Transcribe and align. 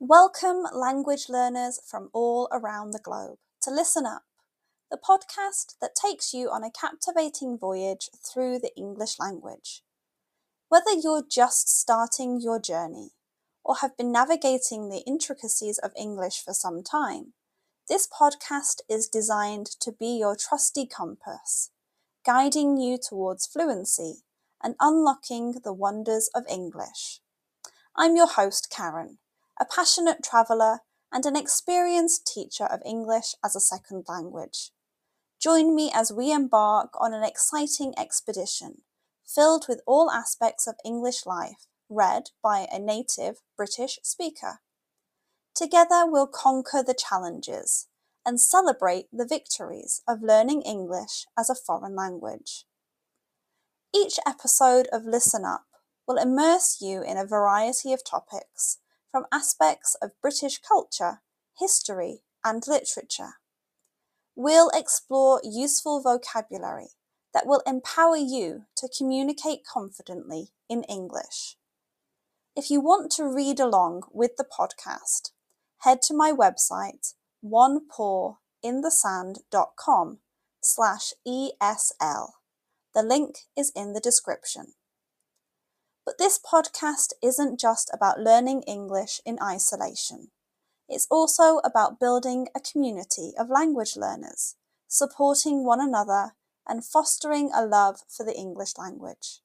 Welcome, 0.00 0.64
language 0.72 1.28
learners 1.28 1.80
from 1.84 2.08
all 2.12 2.48
around 2.52 2.92
the 2.92 3.00
globe, 3.00 3.38
to 3.62 3.70
Listen 3.72 4.06
Up, 4.06 4.22
the 4.92 4.96
podcast 4.96 5.74
that 5.80 5.96
takes 6.00 6.32
you 6.32 6.50
on 6.50 6.62
a 6.62 6.70
captivating 6.70 7.58
voyage 7.58 8.08
through 8.24 8.60
the 8.60 8.70
English 8.76 9.18
language. 9.18 9.82
Whether 10.68 10.92
you're 10.92 11.24
just 11.28 11.68
starting 11.68 12.40
your 12.40 12.60
journey 12.60 13.10
or 13.64 13.78
have 13.80 13.96
been 13.96 14.12
navigating 14.12 14.88
the 14.88 15.02
intricacies 15.04 15.78
of 15.78 15.90
English 15.98 16.44
for 16.44 16.54
some 16.54 16.84
time, 16.84 17.32
this 17.88 18.06
podcast 18.06 18.82
is 18.88 19.08
designed 19.08 19.66
to 19.80 19.90
be 19.90 20.16
your 20.16 20.36
trusty 20.36 20.86
compass, 20.86 21.72
guiding 22.24 22.76
you 22.76 22.98
towards 22.98 23.48
fluency 23.48 24.22
and 24.62 24.76
unlocking 24.78 25.56
the 25.64 25.72
wonders 25.72 26.30
of 26.36 26.44
English. 26.48 27.18
I'm 27.96 28.14
your 28.14 28.28
host, 28.28 28.70
Karen 28.70 29.18
a 29.60 29.64
passionate 29.64 30.22
traveller, 30.22 30.80
and 31.12 31.24
an 31.24 31.36
experienced 31.36 32.26
teacher 32.26 32.64
of 32.64 32.82
English 32.84 33.34
as 33.44 33.56
a 33.56 33.60
second 33.60 34.04
language. 34.08 34.70
Join 35.40 35.74
me 35.74 35.90
as 35.94 36.12
we 36.12 36.32
embark 36.32 36.90
on 37.00 37.14
an 37.14 37.24
exciting 37.24 37.94
expedition 37.96 38.82
filled 39.28 39.66
with 39.68 39.82
all 39.86 40.10
aspects 40.10 40.66
of 40.66 40.74
English 40.84 41.26
life, 41.26 41.66
read 41.88 42.30
by 42.42 42.66
a 42.72 42.78
native 42.78 43.36
British 43.56 43.98
speaker. 44.02 44.60
Together 45.54 46.04
we'll 46.06 46.26
conquer 46.26 46.82
the 46.82 46.94
challenges 46.94 47.88
and 48.24 48.40
celebrate 48.40 49.06
the 49.12 49.26
victories 49.26 50.02
of 50.08 50.22
learning 50.22 50.62
English 50.62 51.26
as 51.38 51.50
a 51.50 51.54
foreign 51.54 51.94
language. 51.94 52.64
Each 53.94 54.18
episode 54.26 54.86
of 54.92 55.04
Listen 55.04 55.44
Up 55.44 55.66
will 56.06 56.16
immerse 56.16 56.78
you 56.80 57.02
in 57.02 57.16
a 57.16 57.26
variety 57.26 57.92
of 57.92 58.04
topics 58.04 58.78
from 59.10 59.24
aspects 59.32 59.96
of 60.02 60.10
British 60.20 60.58
culture, 60.58 61.22
history, 61.58 62.20
and 62.44 62.62
literature. 62.66 63.36
We'll 64.36 64.70
explore 64.74 65.40
useful 65.42 66.02
vocabulary 66.02 66.88
that 67.34 67.46
will 67.46 67.62
empower 67.66 68.16
you 68.16 68.62
to 68.76 68.88
communicate 68.96 69.66
confidently 69.70 70.52
in 70.68 70.84
English. 70.84 71.56
If 72.56 72.70
you 72.70 72.80
want 72.80 73.10
to 73.12 73.24
read 73.24 73.60
along 73.60 74.04
with 74.12 74.36
the 74.36 74.44
podcast, 74.44 75.32
head 75.78 76.02
to 76.02 76.14
my 76.14 76.30
website, 76.32 77.14
onepawinthesand.com 77.44 80.18
slash 80.60 81.12
ESL. 81.26 82.28
The 82.94 83.02
link 83.02 83.38
is 83.56 83.72
in 83.76 83.92
the 83.92 84.00
description. 84.00 84.74
But 86.08 86.16
this 86.16 86.38
podcast 86.38 87.12
isn't 87.22 87.60
just 87.60 87.90
about 87.92 88.18
learning 88.18 88.62
English 88.62 89.20
in 89.26 89.38
isolation. 89.42 90.30
It's 90.88 91.06
also 91.10 91.58
about 91.58 92.00
building 92.00 92.48
a 92.56 92.60
community 92.60 93.34
of 93.38 93.50
language 93.50 93.94
learners, 93.94 94.56
supporting 94.86 95.66
one 95.66 95.82
another, 95.82 96.32
and 96.66 96.82
fostering 96.82 97.50
a 97.54 97.66
love 97.66 98.04
for 98.08 98.24
the 98.24 98.34
English 98.34 98.78
language. 98.78 99.40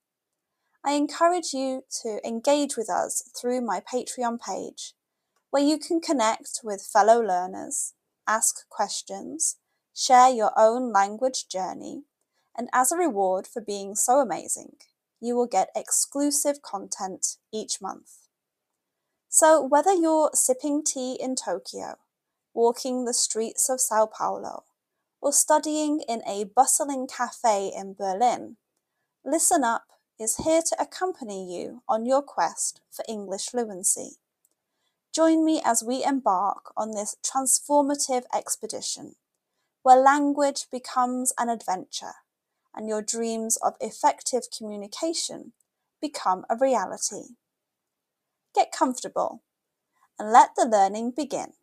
I 0.86 0.94
encourage 0.94 1.53
you 1.53 1.81
to 2.02 2.25
engage 2.25 2.77
with 2.77 2.89
us 2.89 3.30
through 3.38 3.59
my 3.59 3.81
Patreon 3.81 4.39
page, 4.39 4.94
where 5.50 5.61
you 5.61 5.77
can 5.77 6.00
connect 6.00 6.61
with 6.64 6.81
fellow 6.81 7.20
learners, 7.22 7.94
ask 8.25 8.70
questions, 8.70 9.58
share 9.94 10.30
your 10.30 10.53
own 10.58 10.94
language 10.94 11.50
journey, 11.50 12.03
and 12.58 12.70
as 12.72 12.89
a 12.89 12.98
reward 12.98 13.48
for 13.48 13.61
being 13.61 13.95
so 13.95 14.22
amazing, 14.22 14.77
you 15.23 15.38
will 15.38 15.47
get 15.47 15.69
exclusive 15.73 16.61
content 16.61 17.38
each 17.53 17.81
month. 17.81 18.27
So, 19.30 19.61
whether 19.63 19.93
you're 19.93 20.31
sipping 20.33 20.83
tea 20.83 21.17
in 21.17 21.35
Tokyo, 21.35 21.95
walking 22.53 23.05
the 23.05 23.13
streets 23.13 23.69
of 23.69 23.80
Sao 23.80 24.05
Paulo, 24.05 24.65
or 25.21 25.31
studying 25.31 26.02
in 26.09 26.21
a 26.27 26.43
bustling 26.43 27.08
cafe 27.08 27.71
in 27.73 27.93
Berlin, 27.93 28.58
Listen 29.23 29.64
Up 29.64 29.86
is 30.20 30.43
here 30.43 30.61
to 30.61 30.75
accompany 30.77 31.58
you 31.58 31.83
on 31.87 32.05
your 32.05 32.21
quest 32.21 32.81
for 32.92 33.05
English 33.08 33.45
fluency. 33.45 34.17
Join 35.15 35.45
me 35.45 35.61
as 35.64 35.81
we 35.81 36.03
embark 36.03 36.73
on 36.75 36.92
this 36.92 37.15
transformative 37.23 38.23
expedition, 38.36 39.15
where 39.83 39.95
language 39.95 40.65
becomes 40.69 41.31
an 41.39 41.48
adventure 41.48 42.15
and 42.76 42.88
your 42.88 43.02
dreams 43.02 43.58
of 43.58 43.76
effective 43.82 44.44
communication 44.56 45.54
become 46.02 46.45
a 46.50 46.58
reality. 46.58 47.36
Get 48.56 48.72
comfortable 48.72 49.44
and 50.20 50.32
let 50.32 50.52
the 50.56 50.66
learning 50.66 51.14
begin. 51.16 51.54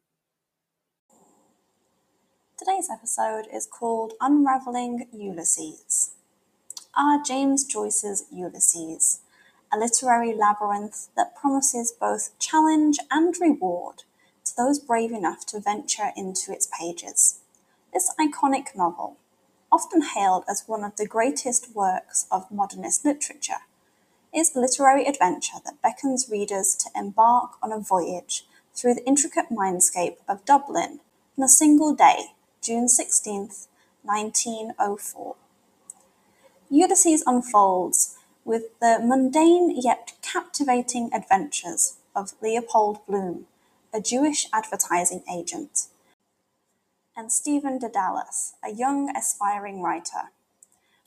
Today's 2.58 2.88
episode 2.92 3.46
is 3.52 3.66
called 3.66 4.14
Unraveling 4.20 5.08
Ulysses. 5.12 6.12
R. 6.96 7.22
James 7.22 7.64
Joyce's 7.64 8.24
Ulysses, 8.32 9.20
a 9.72 9.78
literary 9.78 10.34
labyrinth 10.34 11.08
that 11.16 11.36
promises 11.36 11.92
both 11.92 12.36
challenge 12.38 12.98
and 13.10 13.34
reward 13.40 14.02
to 14.44 14.52
those 14.56 14.80
brave 14.80 15.12
enough 15.12 15.46
to 15.46 15.60
venture 15.60 16.10
into 16.16 16.52
its 16.52 16.68
pages. 16.78 17.40
This 17.94 18.12
iconic 18.20 18.76
novel 18.76 19.18
often 19.72 20.02
hailed 20.02 20.44
as 20.48 20.64
one 20.66 20.84
of 20.84 20.96
the 20.96 21.06
greatest 21.06 21.74
works 21.74 22.26
of 22.30 22.50
modernist 22.50 23.04
literature, 23.04 23.62
is 24.34 24.54
a 24.54 24.60
literary 24.60 25.04
adventure 25.06 25.58
that 25.64 25.82
beckons 25.82 26.28
readers 26.30 26.74
to 26.76 26.90
embark 26.98 27.52
on 27.62 27.72
a 27.72 27.78
voyage 27.78 28.44
through 28.74 28.94
the 28.94 29.06
intricate 29.06 29.50
mindscape 29.50 30.16
of 30.28 30.44
Dublin 30.44 31.00
in 31.36 31.44
a 31.44 31.48
single 31.48 31.94
day, 31.94 32.32
June 32.62 32.88
16, 32.88 33.50
1904. 34.02 35.36
Ulysses 36.70 37.22
unfolds 37.26 38.16
with 38.44 38.78
the 38.80 38.98
mundane 39.02 39.74
yet 39.80 40.12
captivating 40.22 41.10
adventures 41.12 41.96
of 42.14 42.32
Leopold 42.40 43.04
Bloom, 43.06 43.46
a 43.92 44.00
Jewish 44.00 44.46
advertising 44.52 45.22
agent 45.32 45.88
and 47.16 47.32
Stephen 47.32 47.78
Dedalus, 47.78 48.54
a 48.64 48.70
young 48.70 49.14
aspiring 49.16 49.82
writer. 49.82 50.30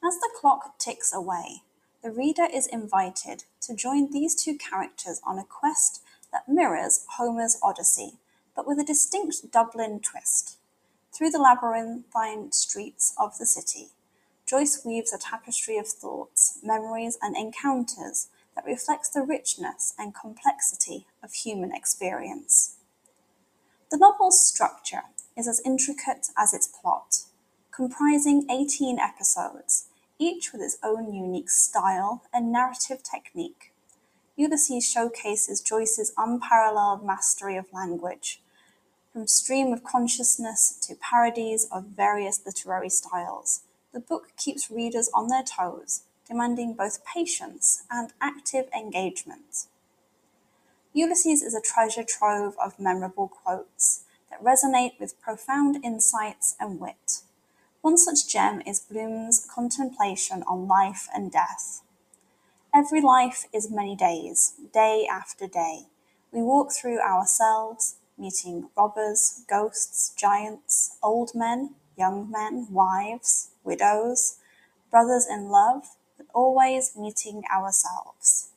As 0.04 0.16
the 0.16 0.30
clock 0.40 0.78
ticks 0.78 1.14
away, 1.14 1.64
the 2.04 2.12
reader 2.12 2.48
is 2.52 2.68
invited 2.68 3.46
to 3.62 3.76
join 3.76 4.12
these 4.12 4.36
two 4.36 4.58
characters 4.58 5.22
on 5.26 5.40
a 5.40 5.46
quest 5.46 6.02
that 6.32 6.50
mirrors 6.50 7.06
Homer's 7.18 7.58
Odyssey, 7.64 8.20
but 8.56 8.68
with 8.68 8.80
a 8.80 8.84
distinct 8.84 9.52
Dublin 9.52 10.00
twist. 10.02 10.58
Through 11.14 11.30
the 11.30 11.40
labyrinthine 11.40 12.52
streets 12.52 13.14
of 13.18 13.38
the 13.38 13.46
city, 13.46 13.90
Joyce 14.46 14.84
weaves 14.84 15.14
a 15.14 15.18
tapestry 15.18 15.78
of 15.78 15.88
thoughts, 15.88 16.60
memories, 16.62 17.18
and 17.22 17.38
encounters 17.38 18.28
that 18.56 18.66
reflects 18.66 19.10
the 19.10 19.22
richness 19.22 19.94
and 19.98 20.14
complexity 20.14 21.08
of 21.24 21.34
human 21.34 21.74
experience. 21.74 22.73
The 23.94 24.00
novel's 24.00 24.44
structure 24.44 25.04
is 25.38 25.48
as 25.48 25.62
intricate 25.64 26.30
as 26.36 26.52
its 26.52 26.66
plot, 26.66 27.26
comprising 27.70 28.50
18 28.50 28.98
episodes, 28.98 29.86
each 30.18 30.52
with 30.52 30.64
its 30.64 30.80
own 30.82 31.14
unique 31.14 31.52
style 31.52 32.24
and 32.34 32.52
narrative 32.52 33.04
technique. 33.04 33.72
Ulysses 34.36 34.90
showcases 34.90 35.62
Joyce's 35.62 36.12
unparalleled 36.18 37.06
mastery 37.06 37.56
of 37.56 37.72
language, 37.72 38.42
from 39.12 39.28
stream 39.28 39.72
of 39.72 39.84
consciousness 39.84 40.76
to 40.82 40.96
parodies 40.96 41.68
of 41.72 41.84
various 41.84 42.44
literary 42.44 42.90
styles. 42.90 43.62
The 43.94 44.00
book 44.00 44.30
keeps 44.38 44.72
readers 44.72 45.12
on 45.14 45.28
their 45.28 45.44
toes, 45.44 46.02
demanding 46.28 46.74
both 46.74 47.06
patience 47.06 47.84
and 47.92 48.12
active 48.20 48.70
engagement. 48.76 49.68
Ulysses 50.96 51.42
is 51.42 51.56
a 51.56 51.62
treasure 51.62 52.04
trove 52.04 52.56
of 52.64 52.80
memorable 52.80 53.28
quotes, 53.28 54.04
that 54.30 54.44
resonate 54.44 55.00
with 55.00 55.20
profound 55.20 55.84
insights 55.84 56.56
and 56.60 56.80
wit. 56.80 57.22
One 57.82 57.98
such 57.98 58.28
gem 58.28 58.62
is 58.66 58.80
Bloom's 58.80 59.44
contemplation 59.44 60.44
on 60.44 60.68
life 60.68 61.08
and 61.14 61.32
death. 61.32 61.82
Every 62.72 63.02
life 63.02 63.46
is 63.52 63.72
many 63.72 63.96
days, 63.96 64.54
day 64.72 65.08
after 65.12 65.48
day. 65.48 65.88
We 66.32 66.44
walk 66.44 66.72
through 66.72 67.00
ourselves, 67.00 67.96
meeting 68.16 68.70
robbers, 68.78 69.42
ghosts, 69.50 70.14
giants, 70.16 70.98
old 71.02 71.34
men, 71.34 71.76
young 71.98 72.30
men, 72.30 72.68
wives, 72.70 73.50
widows, 73.64 74.38
brothers 74.92 75.28
in 75.28 75.50
love, 75.50 75.96
but 76.18 76.28
always 76.36 76.96
meeting 76.96 77.44
ourselves. 77.52 78.53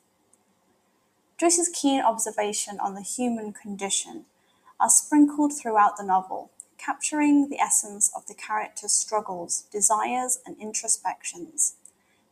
Joyce's 1.38 1.68
keen 1.68 2.00
observation 2.00 2.80
on 2.80 2.94
the 2.94 3.02
human 3.02 3.52
condition 3.52 4.24
are 4.80 4.88
sprinkled 4.88 5.52
throughout 5.52 5.98
the 5.98 6.04
novel, 6.04 6.50
capturing 6.78 7.50
the 7.50 7.58
essence 7.58 8.10
of 8.16 8.26
the 8.26 8.34
character's 8.34 8.92
struggles, 8.92 9.66
desires, 9.70 10.38
and 10.46 10.56
introspections. 10.58 11.74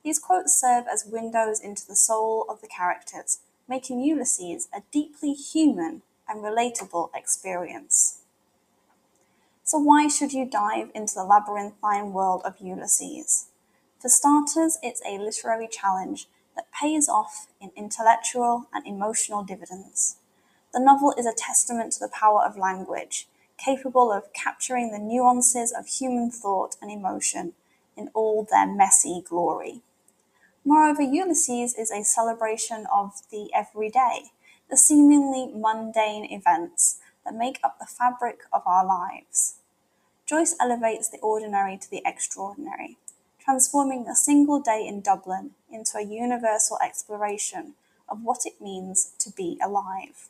These 0.03 0.19
quotes 0.19 0.59
serve 0.59 0.87
as 0.91 1.05
windows 1.05 1.61
into 1.61 1.87
the 1.87 1.97
soul 1.97 2.47
of 2.49 2.63
the 2.63 2.67
characters, 2.67 3.41
making 3.69 4.01
Ulysses 4.01 4.69
a 4.75 4.83
deeply 4.91 5.35
human 5.35 6.01
and 6.27 6.43
relatable 6.43 7.11
experience. 7.15 8.21
So, 9.65 9.79
why 9.79 10.09
should 10.09 10.33
you 10.33 10.47
dive 10.47 10.91
into 10.95 11.15
the 11.15 11.25
labyrinthine 11.25 12.15
world 12.15 12.41
of 12.45 12.59
Ulysses? 12.59 13.49
For 13.99 14.09
starters, 14.09 14.79
it's 14.83 15.03
a 15.07 15.19
literary 15.19 15.69
challenge 15.69 16.27
that 16.55 16.73
pays 16.73 17.09
off 17.09 17.47
in 17.61 17.71
intellectual 17.77 18.69
and 18.73 18.87
emotional 18.87 19.43
dividends. 19.43 20.17
The 20.73 20.81
novel 20.81 21.15
is 21.17 21.27
a 21.27 21.33
testament 21.33 21.93
to 21.93 22.01
the 22.01 22.09
power 22.09 22.45
of 22.45 22.57
language, 22.59 23.29
capable 23.57 24.13
of 24.13 24.33
capturing 24.33 24.91
the 24.91 24.99
nuances 24.99 25.73
of 25.73 25.87
human 25.87 26.31
thought 26.31 26.77
and 26.83 26.91
emotion 26.91 27.53
in 27.97 28.11
all 28.15 28.47
their 28.51 28.67
messy 28.67 29.23
glory. 29.27 29.83
Moreover, 30.65 31.03
Ulysses 31.03 31.75
is 31.75 31.91
a 31.91 32.05
celebration 32.05 32.87
of 32.93 33.21
the 33.31 33.51
everyday, 33.55 34.31
the 34.71 34.77
seemingly 34.77 35.53
mundane 35.55 36.25
events 36.25 36.99
that 37.25 37.35
make 37.35 37.61
up 37.63 37.79
the 37.79 37.87
fabric 37.87 38.41
of 38.53 38.63
our 38.67 38.85
lives. 38.85 39.57
Joyce 40.27 40.57
elevates 40.59 41.09
the 41.09 41.19
ordinary 41.19 41.77
to 41.77 41.91
the 41.91 42.03
extraordinary, 42.05 42.97
transforming 43.45 44.07
a 44.09 44.15
single 44.15 44.61
day 44.61 44.87
in 44.87 45.01
Dublin 45.01 45.51
into 45.71 45.99
a 45.99 46.03
universal 46.03 46.79
exploration 46.83 47.75
of 48.09 48.23
what 48.23 48.47
it 48.47 48.61
means 48.61 49.13
to 49.19 49.31
be 49.31 49.59
alive. 49.63 50.29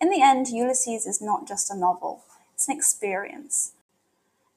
In 0.00 0.10
the 0.10 0.22
end, 0.22 0.48
Ulysses 0.48 1.06
is 1.06 1.20
not 1.20 1.46
just 1.46 1.70
a 1.70 1.76
novel, 1.76 2.22
it's 2.54 2.68
an 2.68 2.76
experience, 2.76 3.72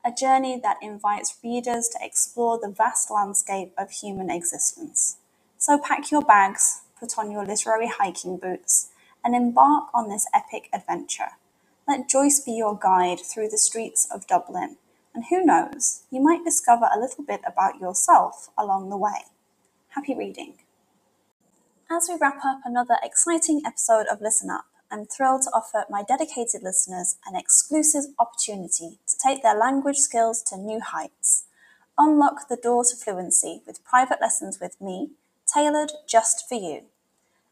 a 0.05 0.11
journey 0.11 0.59
that 0.63 0.77
invites 0.81 1.37
readers 1.43 1.89
to 1.89 1.99
explore 2.01 2.57
the 2.57 2.69
vast 2.69 3.11
landscape 3.11 3.73
of 3.77 3.91
human 3.91 4.29
existence. 4.29 5.17
So 5.57 5.77
pack 5.77 6.09
your 6.09 6.21
bags, 6.21 6.81
put 6.99 7.17
on 7.17 7.31
your 7.31 7.45
literary 7.45 7.87
hiking 7.87 8.37
boots, 8.37 8.89
and 9.23 9.35
embark 9.35 9.89
on 9.93 10.09
this 10.09 10.27
epic 10.33 10.69
adventure. 10.73 11.31
Let 11.87 12.07
Joyce 12.07 12.39
be 12.39 12.53
your 12.53 12.77
guide 12.77 13.19
through 13.19 13.49
the 13.49 13.57
streets 13.57 14.07
of 14.13 14.27
Dublin, 14.27 14.77
and 15.13 15.25
who 15.29 15.43
knows, 15.45 16.03
you 16.09 16.21
might 16.21 16.45
discover 16.45 16.89
a 16.93 16.99
little 16.99 17.23
bit 17.23 17.41
about 17.45 17.79
yourself 17.79 18.49
along 18.57 18.89
the 18.89 18.97
way. 18.97 19.25
Happy 19.89 20.15
reading. 20.15 20.55
As 21.89 22.07
we 22.09 22.17
wrap 22.19 22.39
up 22.45 22.61
another 22.63 22.97
exciting 23.03 23.61
episode 23.65 24.05
of 24.09 24.21
Listen 24.21 24.49
Up, 24.49 24.65
I'm 24.89 25.05
thrilled 25.05 25.41
to 25.43 25.51
offer 25.51 25.85
my 25.89 26.03
dedicated 26.03 26.63
listeners 26.63 27.17
an 27.25 27.35
exclusive 27.35 28.03
opportunity 28.19 28.99
to 29.07 29.17
take 29.17 29.43
their 29.43 29.57
language 29.57 29.97
skills 29.97 30.41
to 30.43 30.57
new 30.57 30.79
heights. 30.79 31.45
Unlock 31.97 32.47
the 32.47 32.55
door 32.55 32.83
to 32.85 32.95
fluency 32.95 33.61
with 33.67 33.83
private 33.83 34.19
lessons 34.21 34.59
with 34.61 34.79
me, 34.79 35.11
tailored 35.45 35.91
just 36.07 36.47
for 36.47 36.55
you. 36.55 36.83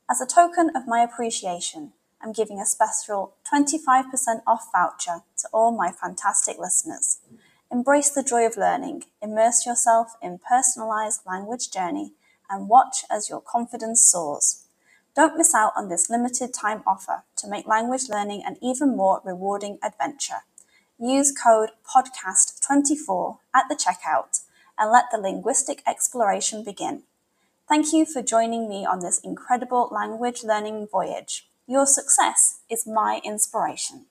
As 0.10 0.22
a 0.22 0.26
token 0.26 0.72
of 0.76 0.88
my 0.88 1.02
appreciation, 1.02 1.94
I'm 2.22 2.34
giving 2.34 2.60
a 2.60 2.66
special 2.66 3.36
25% 3.54 4.42
off 4.46 4.70
voucher 4.74 5.24
to 5.38 5.48
all 5.54 5.72
my 5.72 5.92
fantastic 5.92 6.58
listeners. 6.58 7.20
Embrace 7.72 8.10
the 8.10 8.24
joy 8.24 8.48
of 8.48 8.58
learning, 8.58 9.04
immerse 9.22 9.64
yourself 9.64 10.14
in 10.24 10.40
personalized 10.40 11.22
language 11.28 11.70
journey, 11.70 12.14
and 12.50 12.68
watch 12.68 13.06
as 13.12 13.30
your 13.30 13.42
confidence 13.42 14.02
soars. 14.02 14.66
Don't 15.16 15.38
miss 15.38 15.54
out 15.54 15.74
on 15.76 15.88
this 15.88 16.10
limited 16.10 16.52
time 16.52 16.82
offer 16.88 17.26
to 17.36 17.48
make 17.48 17.68
language 17.68 18.10
learning 18.10 18.42
an 18.44 18.58
even 18.60 18.98
more 18.98 19.22
rewarding 19.24 19.78
adventure. 19.84 20.42
Use 21.00 21.32
code 21.32 21.70
PODCAST24 21.86 23.38
at 23.54 23.66
the 23.70 23.76
checkout 23.76 24.42
and 24.76 24.92
let 24.92 25.06
the 25.12 25.20
linguistic 25.20 25.84
exploration 25.86 26.64
begin. 26.64 27.04
Thank 27.68 27.94
you 27.94 28.04
for 28.04 28.24
joining 28.24 28.68
me 28.68 28.84
on 28.84 29.02
this 29.02 29.20
incredible 29.20 29.90
language 29.92 30.44
learning 30.44 30.88
voyage. 30.92 31.48
Your 31.68 31.86
success 31.86 32.62
is 32.68 32.88
my 32.88 33.22
inspiration. 33.24 34.08